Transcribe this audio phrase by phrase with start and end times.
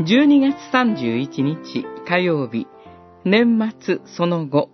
[0.00, 2.66] 12月31日火曜日、
[3.26, 4.70] 年末その後、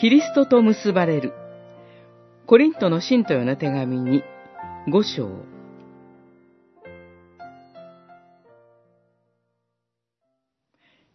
[0.00, 1.34] キリストと結ばれる、
[2.46, 4.22] コリントの信徒への手紙に
[4.88, 5.28] 5章。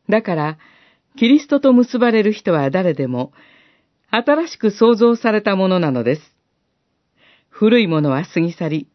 [0.08, 0.58] だから、
[1.18, 3.34] キリストと結ばれる人は誰でも、
[4.12, 6.22] 新しく創造されたものなのです。
[7.50, 8.88] 古いものは過ぎ去り、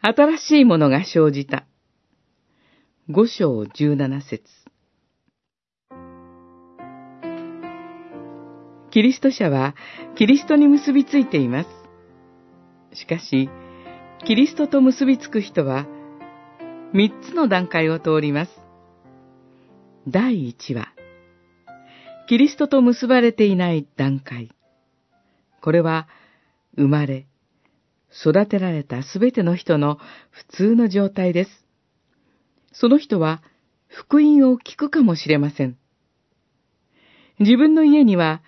[0.00, 1.66] 新しいものが生じた。
[3.10, 4.42] 五章十七節
[8.90, 9.74] キリスト者は
[10.14, 11.70] キリストに結びついています。
[12.92, 13.48] しかし、
[14.26, 15.86] キリストと結びつく人は、
[16.92, 18.52] 三つの段階を通ります。
[20.06, 20.88] 第一は、
[22.28, 24.50] キリストと結ばれていない段階。
[25.62, 26.08] これは、
[26.76, 27.26] 生まれ、
[28.12, 29.96] 育てられたすべての人の
[30.28, 31.67] 普通の状態です。
[32.72, 33.42] その人は
[33.86, 35.76] 福音を聞くかもしれません。
[37.38, 38.42] 自分の家には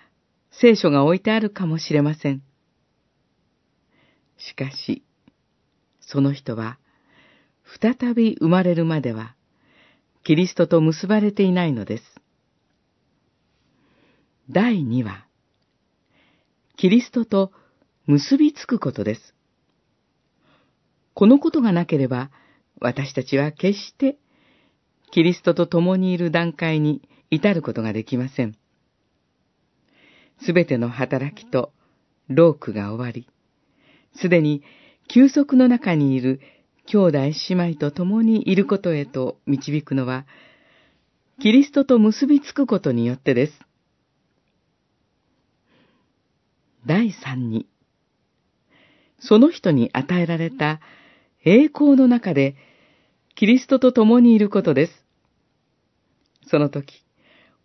[0.50, 2.42] 聖書が置いてあるかもしれません。
[4.38, 5.04] しかし、
[6.00, 6.78] その人は
[7.80, 9.34] 再び生まれるまでは
[10.22, 12.04] キリストと結ばれていないのです。
[14.50, 15.24] 第2は、
[16.76, 17.52] キリストと
[18.06, 19.34] 結びつくことです。
[21.14, 22.30] このことがなければ、
[22.80, 24.16] 私たちは決して
[25.12, 28.56] キリストと共にいる段階に至ることができません。
[30.42, 31.72] すべての働きと
[32.28, 33.28] 労苦が終わり、
[34.16, 34.62] すでに
[35.08, 36.40] 休息の中にいる
[36.86, 40.26] 兄弟姉妹と共にいることへと導くのは、
[41.40, 43.52] キリストと結びつくことによってです。
[46.86, 47.66] 第三に、
[49.18, 50.80] その人に与えられた
[51.44, 52.56] 栄光の中で、
[53.34, 55.04] キリストと共にいることです。
[56.46, 57.04] その時、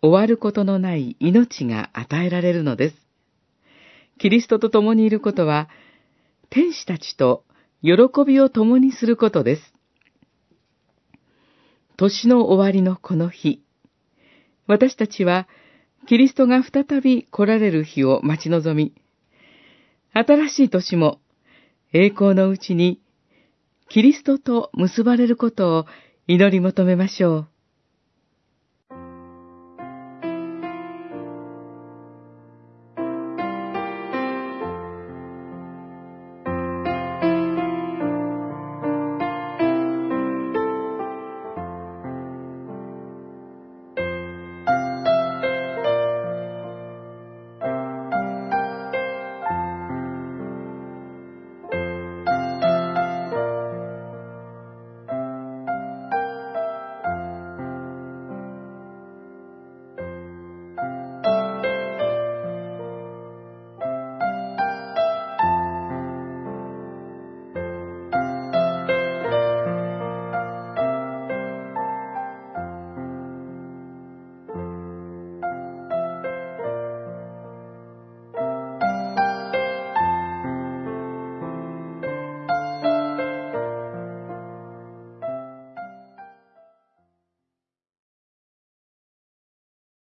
[0.00, 2.96] 終わることのない命が与えられるのです。
[4.18, 5.68] キリストと共にいることは、
[6.48, 7.44] 天使たちと
[7.82, 7.92] 喜
[8.26, 9.74] びを共にすることです。
[11.96, 13.62] 年の終わりのこの日、
[14.66, 15.48] 私たちは、
[16.06, 18.94] キリストが再び来られる日を待ち望み、
[20.12, 21.20] 新しい年も
[21.92, 23.00] 栄光のうちに
[23.88, 25.86] キリストと結ばれることを
[26.26, 27.48] 祈り求めましょう。